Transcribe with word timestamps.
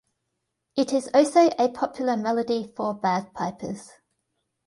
It 0.75 0.93
is 0.93 1.11
also 1.13 1.51
a 1.59 1.69
popular 1.69 2.17
melody 2.17 2.73
for 2.75 2.95
bagpipers. 2.95 3.91